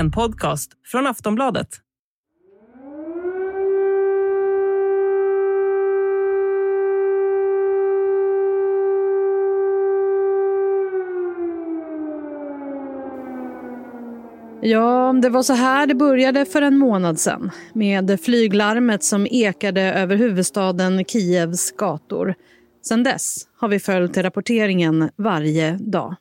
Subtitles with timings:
[0.00, 1.68] En podcast från Aftonbladet.
[14.62, 19.82] Ja, det var så här det började för en månad sedan med flyglarmet som ekade
[19.82, 22.34] över huvudstaden Kievs gator.
[22.82, 26.16] Sedan dess har vi följt rapporteringen varje dag.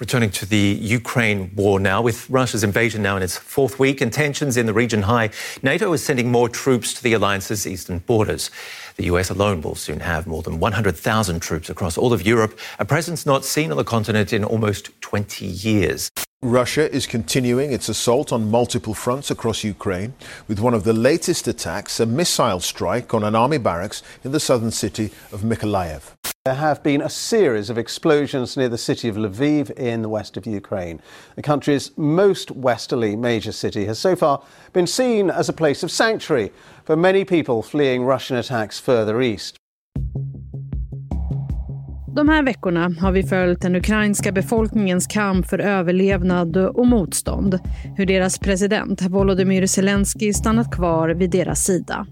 [0.00, 4.12] Returning to the Ukraine war now, with Russia's invasion now in its fourth week and
[4.12, 5.30] tensions in the region high,
[5.60, 8.52] NATO is sending more troops to the alliance's eastern borders.
[8.94, 12.84] The US alone will soon have more than 100,000 troops across all of Europe, a
[12.84, 16.08] presence not seen on the continent in almost 20 years.
[16.42, 20.14] Russia is continuing its assault on multiple fronts across Ukraine,
[20.46, 24.38] with one of the latest attacks a missile strike on an army barracks in the
[24.38, 26.12] southern city of Mykolaiv.
[26.44, 30.36] There have been a series of explosions near the city of Lviv in the west
[30.36, 31.02] of Ukraine.
[31.34, 34.40] The country's most westerly major city has so far
[34.72, 36.52] been seen as a place of sanctuary
[36.84, 39.56] for many people fleeing Russian attacks further east.
[42.18, 47.58] De här veckorna har vi följt den ukrainska befolkningens kamp för överlevnad och motstånd.
[47.96, 52.06] Hur deras president Volodymyr Zelensky stannat kvar vid deras sida.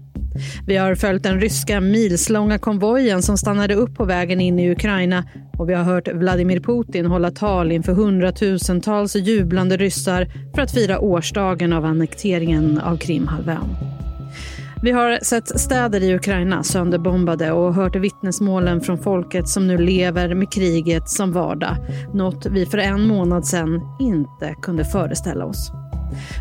[0.67, 5.23] Vi har följt den ryska milslånga konvojen som stannade upp på vägen in i Ukraina
[5.57, 10.99] och vi har hört Vladimir Putin hålla tal inför hundratusentals jublande ryssar för att fira
[10.99, 13.96] årsdagen av annekteringen av Krimhalvön.
[14.81, 20.35] Vi har sett städer i Ukraina sönderbombade och hört vittnesmålen från folket som nu lever
[20.35, 21.75] med kriget som vardag.
[22.13, 25.71] Något vi för en månad sedan inte kunde föreställa oss.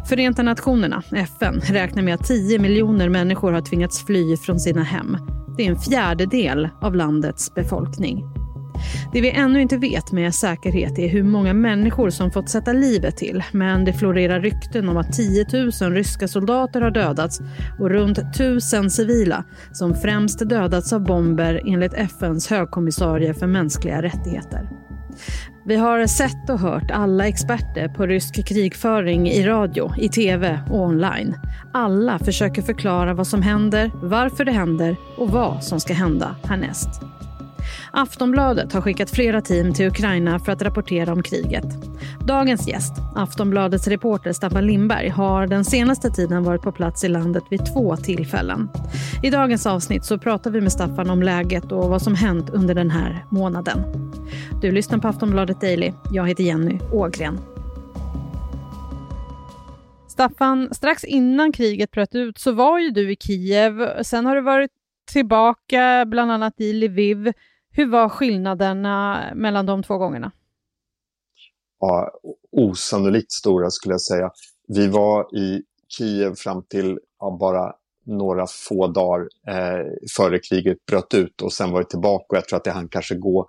[0.09, 5.17] Förenta nationerna, FN, räknar med att 10 miljoner människor har tvingats fly från sina hem.
[5.57, 8.36] Det är en fjärdedel av landets befolkning.
[9.13, 13.17] Det vi ännu inte vet med säkerhet är hur många människor som fått sätta livet
[13.17, 13.43] till.
[13.53, 17.41] Men det florerar rykten om att 10 000 ryska soldater har dödats
[17.79, 24.69] och runt 1000 civila som främst dödats av bomber enligt FNs högkommissarie för mänskliga rättigheter.
[25.65, 30.81] Vi har sett och hört alla experter på rysk krigföring i radio, i tv och
[30.81, 31.39] online.
[31.73, 36.89] Alla försöker förklara vad som händer, varför det händer och vad som ska hända härnäst.
[37.91, 41.65] Aftonbladet har skickat flera team till Ukraina för att rapportera om kriget.
[42.27, 47.45] Dagens gäst, Aftonbladets reporter Staffan Lindberg, har den senaste tiden varit på plats i landet
[47.51, 48.69] vid två tillfällen.
[49.23, 52.75] I dagens avsnitt så pratar vi med Staffan om läget och vad som hänt under
[52.75, 53.79] den här månaden.
[54.63, 55.93] Du lyssnar på Aftonbladet Daily.
[56.13, 57.39] Jag heter Jenny Ågren.
[60.09, 64.03] Staffan, strax innan kriget bröt ut så var ju du i Kiev.
[64.03, 64.71] Sen har du varit
[65.13, 67.33] tillbaka bland annat i Lviv.
[67.77, 70.33] Hur var skillnaderna mellan de två gångerna?
[71.81, 72.11] Ja,
[72.53, 74.31] osannolikt stora skulle jag säga.
[74.69, 77.73] Vi var i Kiev fram till ja, bara
[78.07, 79.87] några få dagar eh,
[80.17, 82.89] före kriget bröt ut och sen var vi tillbaka och jag tror att det hann
[82.89, 83.47] kanske gå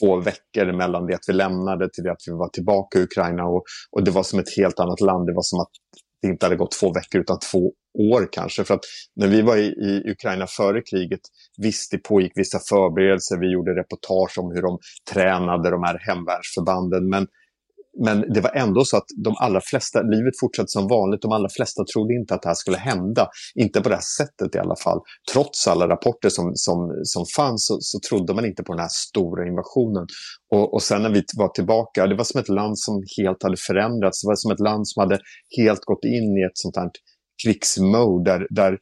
[0.00, 3.44] två veckor mellan det att vi lämnade till det att vi var tillbaka i Ukraina
[3.44, 5.26] och, och det var som ett helt annat land.
[5.26, 5.70] Det var som att
[6.22, 8.64] det inte hade gått två veckor utan två år kanske.
[8.64, 8.84] För att
[9.16, 11.20] när vi var i, i Ukraina före kriget,
[11.62, 14.78] visst det pågick vissa förberedelser, vi gjorde reportage om hur de
[15.12, 17.26] tränade de här hemvärnsförbanden, men
[18.04, 21.48] men det var ändå så att de allra flesta, livet fortsatte som vanligt, de allra
[21.48, 23.28] flesta trodde inte att det här skulle hända.
[23.54, 25.00] Inte på det här sättet i alla fall.
[25.32, 28.90] Trots alla rapporter som, som, som fanns så, så trodde man inte på den här
[28.92, 30.06] stora invasionen.
[30.54, 33.56] Och, och sen när vi var tillbaka, det var som ett land som helt hade
[33.56, 34.22] förändrats.
[34.22, 35.18] Det var som ett land som hade
[35.58, 36.90] helt gått in i ett sånt här
[37.44, 38.72] krigsmode där, där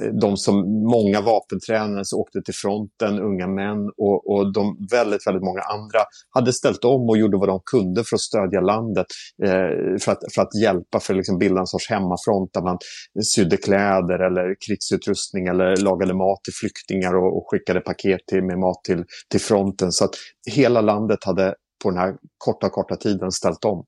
[0.00, 0.56] eh, de som
[0.90, 6.00] många vapentränare som åkte till fronten, unga män och, och de väldigt, väldigt många andra
[6.30, 9.06] hade ställt om och gjorde vad de kunde för att stödja landet,
[9.44, 12.78] eh, för, att, för att hjälpa, för att liksom bilda en sorts hemmafront där man
[13.24, 18.58] sydde kläder eller krigsutrustning eller lagade mat till flyktingar och, och skickade paket till, med
[18.58, 19.92] mat till, till fronten.
[19.92, 20.14] Så att
[20.54, 23.84] hela landet hade på den här korta, korta tiden ställt om.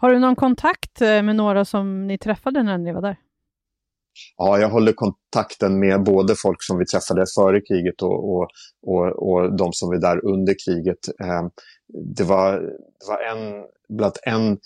[0.00, 3.16] Har du någon kontakt eh, med några som ni träffade när ni var där?
[4.36, 8.48] Ja, jag håller kontakten med både folk som vi träffade före kriget och, och,
[8.86, 10.98] och, och de som var där under kriget.
[11.24, 11.46] Eh,
[12.16, 12.52] det, var,
[13.00, 14.58] det var en, bland en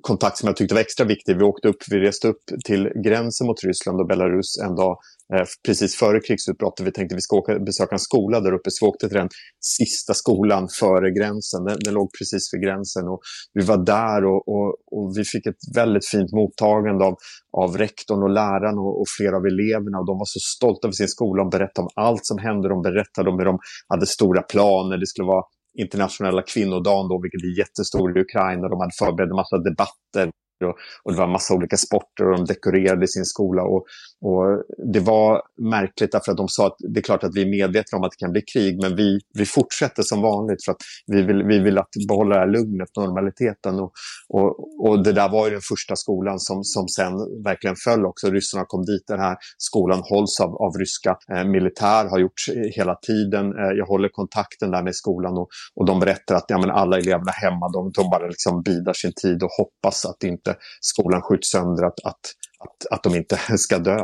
[0.00, 1.36] kontakt som jag tyckte var extra viktig.
[1.36, 4.98] Vi åkte upp, vi reste upp till gränsen mot Ryssland och Belarus en dag
[5.34, 6.86] eh, precis före krigsutbrottet.
[6.86, 9.18] Vi tänkte att vi ska åka, besöka en skola där uppe, så vi åkte till
[9.18, 9.28] den
[9.60, 11.64] sista skolan före gränsen.
[11.64, 13.20] Den, den låg precis vid gränsen och
[13.52, 17.14] vi var där och, och, och, vi fick ett väldigt fint mottagande av,
[17.56, 19.98] av rektorn och läraren och, och flera av eleverna.
[19.98, 21.42] Och de var så stolta över sin skola.
[21.42, 22.68] De berättade om allt som hände.
[22.68, 24.98] De berättade om hur de hade stora planer.
[24.98, 25.44] Det skulle vara
[25.78, 28.68] internationella kvinnodagen då, vilket är jättestor i Ukraina.
[28.68, 30.30] De hade förberett en massa debatter
[30.64, 33.62] och, och det var massa olika sporter och de dekorerade sin skola.
[33.62, 33.84] Och,
[34.20, 37.50] och det var märkligt därför att de sa att det är klart att vi är
[37.50, 40.82] medvetna om att det kan bli krig men vi, vi fortsätter som vanligt för att
[41.06, 43.74] vi vill, vi vill att behålla det här lugnet, normaliteten.
[43.80, 43.92] Och,
[44.28, 44.50] och,
[44.88, 47.12] och det där var ju den första skolan som, som sen
[47.44, 48.30] verkligen föll också.
[48.30, 49.04] Ryssarna kom dit.
[49.06, 52.40] Den här skolan hålls av, av ryska eh, militär, har gjort
[52.76, 53.46] hela tiden.
[53.46, 56.98] Eh, jag håller kontakten där med skolan och, och de berättar att ja, men alla
[56.98, 61.50] eleverna hemma de, de bara liksom bidar sin tid och hoppas att inte skolan skjuts
[61.50, 62.20] sönder, att, att,
[62.58, 63.98] att, att de inte ska dö.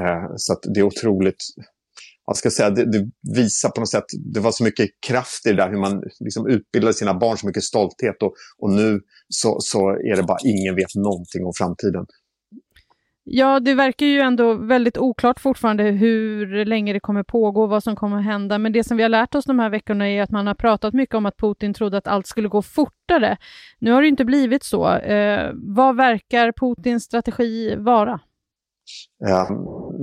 [0.00, 1.44] Eh, så det är otroligt
[2.26, 4.04] jag ska säga, det, det, visar på något sätt,
[4.34, 7.46] det var så mycket kraft i det där, hur man liksom utbildade sina barn, så
[7.46, 12.06] mycket stolthet och, och nu så, så är det bara ingen vet någonting om framtiden.
[13.24, 17.96] Ja, det verkar ju ändå väldigt oklart fortfarande hur länge det kommer pågå, vad som
[17.96, 18.58] kommer hända.
[18.58, 20.94] Men det som vi har lärt oss de här veckorna är att man har pratat
[20.94, 23.36] mycket om att Putin trodde att allt skulle gå fortare.
[23.78, 24.88] Nu har det inte blivit så.
[24.94, 28.20] Eh, vad verkar Putins strategi vara?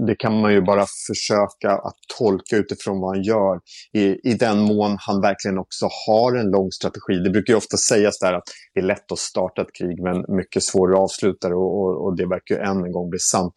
[0.10, 3.60] Det kan man ju bara försöka att tolka utifrån vad han gör.
[3.94, 7.24] I, I den mån han verkligen också har en lång strategi.
[7.24, 10.36] Det brukar ju ofta sägas där att det är lätt att starta ett krig men
[10.38, 13.20] mycket svårare att avsluta det och, och, och det verkar ju än en gång bli
[13.20, 13.54] sant.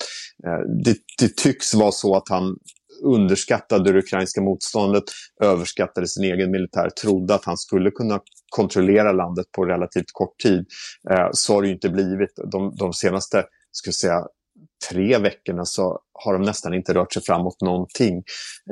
[0.46, 2.56] Eh, det, det tycks vara så att han
[3.04, 5.04] underskattade det ukrainska motståndet,
[5.43, 8.20] överskattade sin egen militär, trodde att han skulle kunna
[8.56, 10.64] kontrollera landet på relativt kort tid.
[11.10, 12.32] Eh, så har det ju inte blivit.
[12.52, 14.26] De, de senaste ska säga,
[14.90, 18.23] tre veckorna så har de nästan inte rört sig framåt någonting.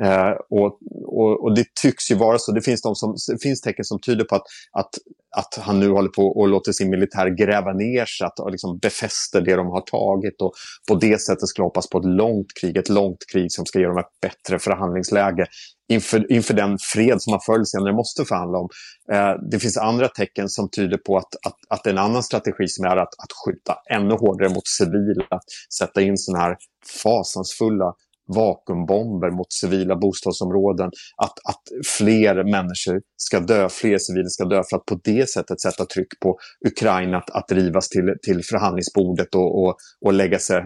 [0.03, 2.51] Eh, och, och, och, det tycks ju vara så.
[2.51, 4.89] Det finns, de som, det finns tecken som tyder på att, att,
[5.35, 9.41] att han nu håller på och låter sin militär gräva ner sig, att liksom befäster
[9.41, 10.53] det de har tagit och
[10.87, 13.85] på det sättet skulle hoppas på ett långt krig, ett långt krig som ska ge
[13.85, 15.47] dem ett bättre förhandlingsläge
[15.91, 18.69] inför, inför den fred som man förr eller senare måste förhandla om.
[19.11, 22.85] Eh, det finns andra tecken som tyder på att, att, att en annan strategi som
[22.85, 25.43] är att, att skjuta ännu hårdare mot civila, att
[25.77, 26.55] sätta in sådana här
[27.03, 27.93] fasansfulla
[28.35, 34.77] vakuumbomber mot civila bostadsområden, att, att fler människor ska dö, fler civila ska dö för
[34.77, 36.37] att på det sättet sätta tryck på
[36.67, 39.75] Ukraina att, att drivas till, till förhandlingsbordet och, och,
[40.05, 40.63] och lägga sig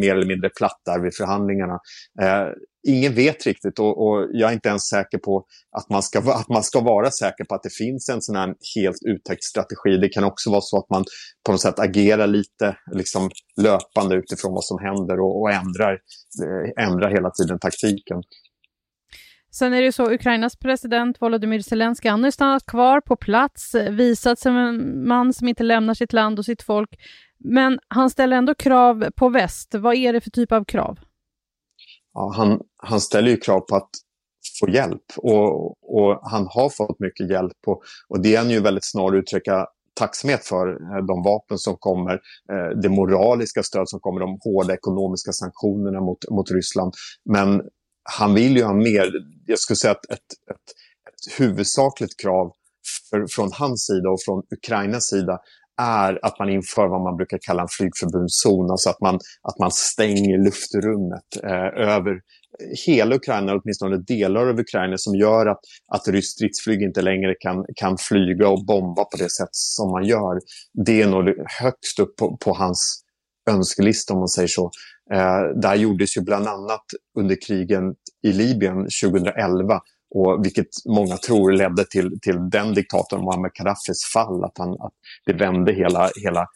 [0.00, 1.78] mer eller mindre platt där vid förhandlingarna.
[2.22, 2.48] Eh,
[2.88, 5.46] ingen vet riktigt och, och, jag är inte ens säker på
[5.76, 8.54] att man, ska, att man ska vara säker på att det finns en sån här
[8.76, 9.98] helt uttäckt strategi.
[10.00, 11.04] Det kan också vara så att man
[11.46, 13.30] på något sätt agerar lite liksom,
[13.60, 15.92] löpande utifrån vad som händer och, och ändrar,
[16.42, 18.22] eh, ändrar hela tiden taktiken.
[19.52, 23.74] Sen är det ju så, Ukrainas president Volodymyr Zelenskyj, han har stannat kvar på plats,
[23.74, 26.90] visat sig som en man som inte lämnar sitt land och sitt folk.
[27.38, 29.74] Men han ställer ändå krav på väst.
[29.74, 30.98] Vad är det för typ av krav?
[32.16, 33.90] Ja, han, han ställer ju krav på att
[34.60, 38.60] få hjälp och, och han har fått mycket hjälp och, och det är han ju
[38.60, 42.12] väldigt snar att uttrycka tacksamhet för eh, de vapen som kommer,
[42.52, 46.94] eh, det moraliska stöd som kommer, de hårda ekonomiska sanktionerna mot, mot Ryssland.
[47.24, 47.62] Men
[48.18, 49.12] han vill ju ha mer.
[49.46, 50.18] Jag skulle säga att ett,
[50.50, 50.56] ett,
[51.12, 52.52] ett huvudsakligt krav
[53.10, 55.38] för, från hans sida och från Ukrainas sida
[55.82, 59.70] är att man inför vad man brukar kalla en flygförbudszon, alltså att man, att man
[59.70, 62.20] stänger luftrummet eh, över
[62.86, 65.60] hela Ukraina, åtminstone delar av Ukraina, som gör att,
[65.92, 70.04] att ryskt stridsflyg inte längre kan, kan flyga och bomba på det sätt som man
[70.04, 70.40] gör.
[70.86, 73.02] Det är nog högst upp på, på hans
[73.50, 74.70] önskelista om man säger så.
[75.12, 76.84] Eh, där gjordes ju bland annat
[77.18, 77.94] under krigen
[78.26, 79.80] i Libyen 2011
[80.18, 84.92] och vilket många tror ledde till, till den diktatorn Muammar Gaddafis fall, att, han, att
[85.26, 86.46] det vände hela, hela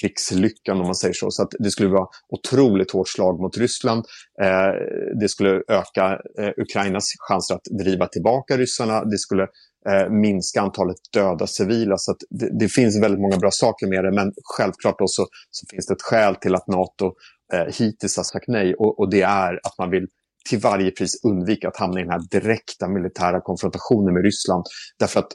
[0.00, 1.30] krigslyckan om man säger så.
[1.30, 4.04] Så att det skulle vara otroligt hårt slag mot Ryssland.
[4.42, 4.72] Eh,
[5.20, 9.04] det skulle öka eh, Ukrainas chanser att driva tillbaka ryssarna.
[9.04, 9.42] Det skulle
[9.88, 11.96] eh, minska antalet döda civila.
[11.96, 15.86] Så det, det, finns väldigt många bra saker med det, men självklart så, så finns
[15.86, 17.12] det ett skäl till att NATO
[17.52, 20.06] eh, hittills har sagt nej och, och det är att man vill
[20.48, 24.64] till varje pris undvika att hamna i den här direkta militära konfrontationen med Ryssland.
[24.98, 25.32] Därför att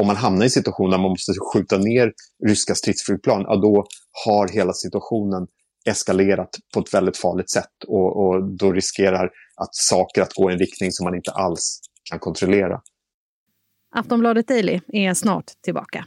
[0.00, 2.12] om man hamnar i en situation där man måste skjuta ner
[2.46, 3.86] ryska stridsflygplan, ja, då
[4.24, 5.46] har hela situationen
[5.86, 10.52] eskalerat på ett väldigt farligt sätt och, och då riskerar att saker att gå i
[10.52, 11.80] en riktning som man inte alls
[12.10, 12.80] kan kontrollera.
[13.96, 16.06] Aftonbladet Daily är snart tillbaka.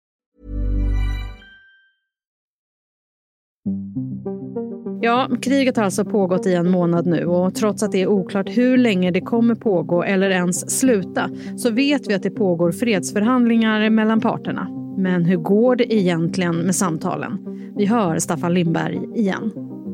[5.03, 8.49] Ja, kriget har alltså pågått i en månad nu och trots att det är oklart
[8.49, 13.89] hur länge det kommer pågå eller ens sluta så vet vi att det pågår fredsförhandlingar
[13.89, 14.67] mellan parterna.
[14.97, 17.37] Men hur går det egentligen med samtalen?
[17.77, 19.51] Vi hör Staffan Lindberg igen.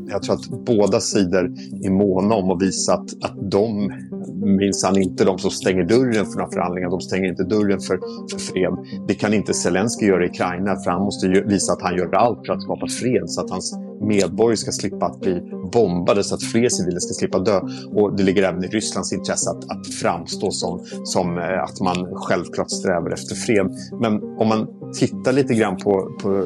[0.09, 3.91] Jag tror att båda sidor är måna om att visa att, att de
[4.33, 6.89] minsann inte de som stänger dörren för några förhandlingar.
[6.89, 7.99] De stänger inte dörren för,
[8.31, 8.73] för fred.
[9.07, 12.45] Det kan inte Zelensky göra i Ukraina för han måste visa att han gör allt
[12.45, 15.41] för att skapa fred så att hans medborgare ska slippa att bli
[15.71, 17.61] bombade så att fler civila ska slippa dö.
[17.95, 22.15] Och det ligger även i Rysslands intresse att, att framstå som, som eh, att man
[22.15, 23.67] självklart strävar efter fred.
[24.01, 26.45] Men om man tittar lite grann på, på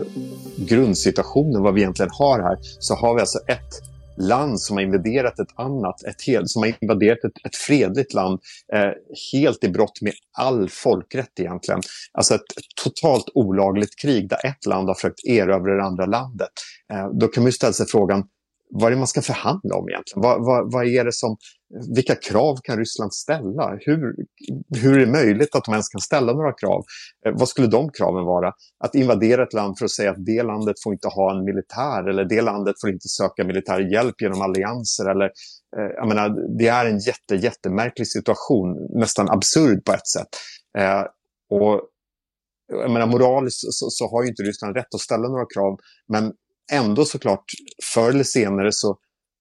[0.56, 3.91] grundsituationen, vad vi egentligen har här, så har vi alltså ett
[4.22, 8.40] land som har invaderat ett annat, ett helt, som har invaderat ett, ett fredligt land
[8.74, 8.92] eh,
[9.34, 11.82] helt i brott med all folkrätt egentligen.
[12.12, 12.42] Alltså ett,
[12.84, 16.50] totalt olagligt krig där ett land har försökt erövra det andra landet.
[16.94, 18.24] Eh, då kan man ställa sig frågan,
[18.70, 20.22] vad är det man ska förhandla om egentligen?
[20.22, 21.38] Vad, vad, vad, är det som,
[21.96, 23.78] vilka krav kan Ryssland ställa?
[23.80, 24.16] Hur,
[24.82, 26.84] hur är det möjligt att de ens kan ställa några krav?
[27.26, 28.54] Eh, vad skulle de kraven vara?
[28.84, 32.10] Att invadera ett land för att säga att det landet får inte ha en militär
[32.10, 35.10] eller det landet får inte söka militär hjälp genom allianser.
[35.10, 35.26] Eller,
[35.78, 40.30] eh, jag menar, det är en jätte, jättemärklig situation, nästan absurd på ett sätt.
[40.78, 41.04] Eh,
[41.50, 41.82] och
[42.72, 46.34] jag menar, moraliskt så, så, har ju inte Ryssland rätt att ställa några krav, men
[46.72, 47.44] ändå såklart,
[47.94, 48.98] förr eller senare så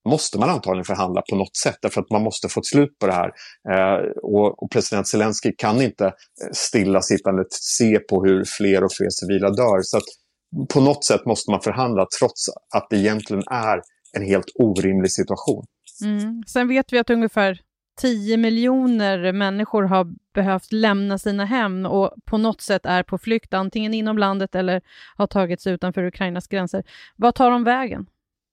[0.09, 3.07] måste man antagligen förhandla på något sätt därför att man måste få ett slut på
[3.07, 3.31] det här.
[3.71, 6.13] Eh, och, och, president Zelensky kan inte eh,
[6.53, 9.83] stillasittande se på hur fler och fler civila dör.
[9.83, 10.05] Så att
[10.69, 13.81] på något sätt måste man förhandla trots att det egentligen är
[14.17, 15.65] en helt orimlig situation.
[16.05, 16.43] Mm.
[16.47, 17.61] Sen vet vi att ungefär
[18.01, 23.55] 10 miljoner människor har behövt lämna sina hem och på något sätt är på flykt,
[23.55, 24.83] antingen inom landet eller
[25.17, 26.85] har tagits utanför Ukrainas gränser.
[27.17, 28.07] Vad tar de vägen?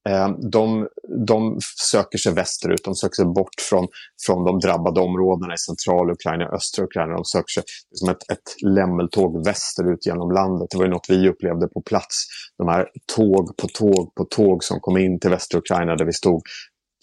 [0.08, 0.88] Eh, de,
[1.26, 1.60] de
[1.92, 3.88] söker sig västerut, de söker sig bort från,
[4.26, 7.14] från de drabbade områdena i centrala Ukraina och östra Ukraina.
[7.14, 10.68] De söker sig som ett, ett lämmeltåg västerut genom landet.
[10.72, 12.16] Det var ju något vi upplevde på plats.
[12.58, 16.14] De här tåg på tåg på tåg som kom in till västra Ukraina där vi
[16.14, 16.42] stod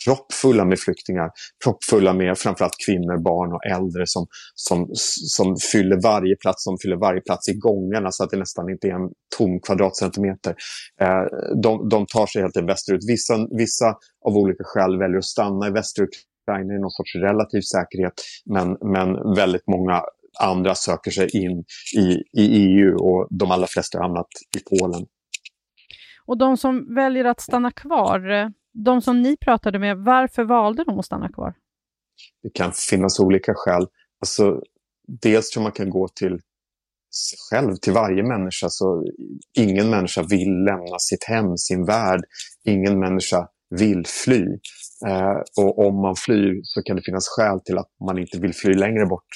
[0.06, 1.30] proppfulla med flyktingar,
[1.64, 4.88] proppfulla med framförallt kvinnor, barn och äldre som, som,
[5.36, 8.88] som fyller varje plats, som fyller varje plats i gångarna så att det nästan inte
[8.88, 10.54] är en tom kvadratcentimeter.
[11.00, 11.24] Eh,
[11.62, 13.04] de, de tar sig helt enkelt västerut.
[13.08, 13.88] Vissa, vissa
[14.26, 19.34] av olika skäl väljer att stanna i Västerukraina i någon sorts relativ säkerhet, men, men
[19.34, 20.02] väldigt många
[20.40, 21.64] andra söker sig in
[21.96, 22.06] i,
[22.42, 25.06] i EU och de allra flesta har hamnat i Polen.
[26.26, 30.98] Och de som väljer att stanna kvar, de som ni pratade med, varför valde de
[30.98, 31.54] att stanna kvar?
[32.42, 33.86] Det kan finnas olika skäl.
[34.20, 34.60] Alltså,
[35.22, 36.40] dels tror man kan gå till
[37.14, 38.66] sig själv, till varje människa.
[38.70, 39.04] Så
[39.58, 42.20] ingen människa vill lämna sitt hem, sin värld.
[42.64, 44.44] Ingen människa vill fly.
[45.06, 48.54] Eh, och om man flyr så kan det finnas skäl till att man inte vill
[48.54, 49.28] fly längre bort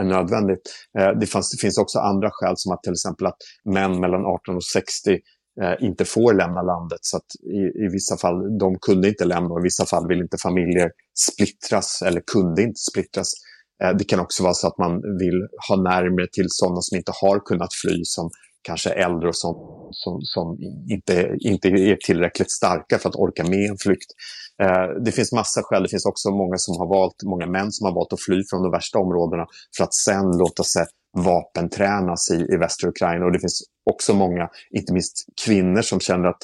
[0.00, 0.60] än nödvändigt.
[0.98, 4.26] Eh, det, fanns, det finns också andra skäl som att till exempel att män mellan
[4.26, 5.18] 18 och 60
[5.62, 6.98] Eh, inte får lämna landet.
[7.02, 10.20] Så att i, i vissa fall, de kunde inte lämna och i vissa fall vill
[10.20, 13.32] inte familjer splittras eller kunde inte splittras.
[13.82, 17.12] Eh, det kan också vara så att man vill ha närmare till sådana som inte
[17.22, 18.30] har kunnat fly, som
[18.62, 19.54] kanske äldre och som,
[19.90, 24.10] som, som inte, inte är tillräckligt starka för att orka med en flykt.
[24.62, 25.82] Eh, det finns massa skäl.
[25.82, 28.62] Det finns också många som har valt, många män som har valt att fly från
[28.62, 33.24] de värsta områdena för att sen låta sig vapentränas i, i västra Ukraina.
[33.24, 36.42] Och det finns också många, inte minst kvinnor, som känner att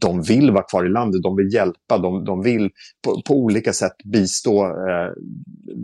[0.00, 2.70] de vill vara kvar i landet, de vill hjälpa, de, de vill
[3.04, 5.12] på, på, olika sätt bistå eh,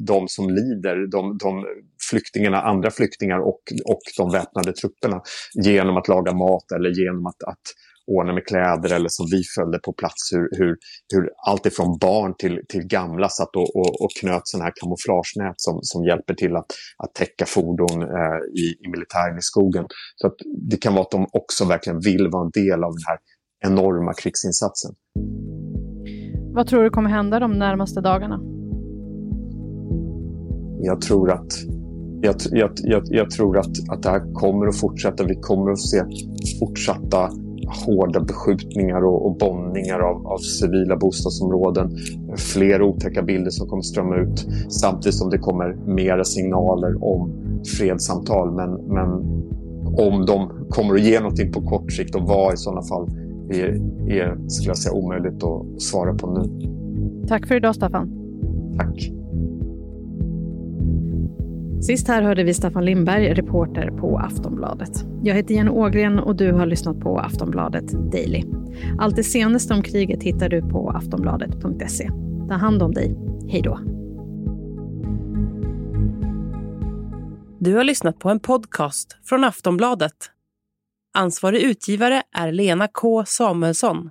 [0.07, 1.65] de som lider, de, de
[2.11, 5.21] flyktingarna, andra flyktingar och, och de väpnade trupperna
[5.55, 7.63] genom att laga mat eller genom att, att
[8.07, 10.77] ordna med kläder eller som vi följde på plats hur, hur,
[11.15, 15.55] hur allt ifrån barn till, till gamla satt och, och, och knöt sådana här kamouflagenät
[15.57, 16.67] som, som hjälper till att,
[17.05, 19.85] att täcka fordon eh, i, i militären i skogen.
[20.17, 20.37] Så att
[20.71, 23.19] det kan vara att de också verkligen vill vara en del av den här
[23.65, 24.95] enorma krigsinsatsen.
[26.55, 28.41] Vad tror du kommer hända de närmaste dagarna?
[30.85, 31.53] Jag tror att
[32.23, 35.25] jag, jag, jag, jag, tror att, att det här kommer att fortsätta.
[35.25, 36.03] Vi kommer att se
[36.61, 37.31] fortsatta
[37.87, 41.97] hårda beskjutningar och, och bombningar av, av civila bostadsområden.
[42.37, 47.33] Fler otäcka bilder som kommer strömma ut samtidigt som det kommer mera signaler om
[47.79, 48.53] fredssamtal.
[48.53, 49.09] Men, men
[49.99, 53.09] om de kommer att ge någonting på kort sikt och vad i sådana fall
[53.51, 53.65] är,
[54.11, 56.69] är skulle jag säga, omöjligt att svara på nu.
[57.29, 58.11] Tack för idag Staffan.
[58.79, 59.22] Tack.
[61.83, 65.05] Sist här hörde vi Staffan Lindberg, reporter på Aftonbladet.
[65.23, 68.45] Jag heter Jenny Ågren och du har lyssnat på Aftonbladet Daily.
[68.99, 72.11] Allt det senaste om kriget hittar du på aftonbladet.se.
[72.49, 73.17] Ta hand om dig.
[73.49, 73.81] Hej då.
[77.59, 80.31] Du har lyssnat på en podcast från Aftonbladet.
[81.15, 84.11] Ansvarig utgivare är Lena K Samuelsson.